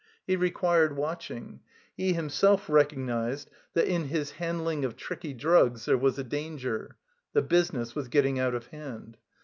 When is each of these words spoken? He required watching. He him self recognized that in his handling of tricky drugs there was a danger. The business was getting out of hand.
He 0.25 0.35
required 0.35 0.97
watching. 0.97 1.59
He 1.95 2.13
him 2.13 2.29
self 2.31 2.67
recognized 2.67 3.51
that 3.75 3.85
in 3.87 4.05
his 4.05 4.31
handling 4.31 4.83
of 4.83 4.95
tricky 4.95 5.31
drugs 5.35 5.85
there 5.85 5.95
was 5.95 6.17
a 6.17 6.23
danger. 6.23 6.97
The 7.33 7.43
business 7.43 7.93
was 7.93 8.07
getting 8.07 8.39
out 8.39 8.55
of 8.55 8.65
hand. 8.65 9.17